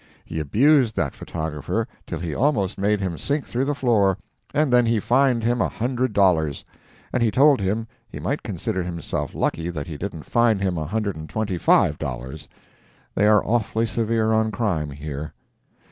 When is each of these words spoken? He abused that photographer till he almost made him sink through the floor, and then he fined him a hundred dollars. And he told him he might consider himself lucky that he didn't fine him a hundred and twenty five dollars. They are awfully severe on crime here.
He 0.25 0.39
abused 0.39 0.95
that 0.95 1.13
photographer 1.13 1.87
till 2.07 2.17
he 2.17 2.33
almost 2.33 2.79
made 2.79 2.99
him 3.01 3.19
sink 3.19 3.45
through 3.45 3.65
the 3.65 3.75
floor, 3.75 4.17
and 4.51 4.73
then 4.73 4.87
he 4.87 4.99
fined 4.99 5.43
him 5.43 5.61
a 5.61 5.69
hundred 5.69 6.11
dollars. 6.11 6.65
And 7.13 7.21
he 7.21 7.29
told 7.29 7.61
him 7.61 7.85
he 8.09 8.19
might 8.19 8.41
consider 8.41 8.81
himself 8.81 9.35
lucky 9.35 9.69
that 9.69 9.85
he 9.85 9.97
didn't 9.97 10.23
fine 10.25 10.57
him 10.57 10.75
a 10.75 10.85
hundred 10.87 11.17
and 11.17 11.29
twenty 11.29 11.59
five 11.59 11.99
dollars. 11.99 12.49
They 13.13 13.27
are 13.27 13.45
awfully 13.45 13.85
severe 13.85 14.33
on 14.33 14.49
crime 14.49 14.89
here. 14.89 15.35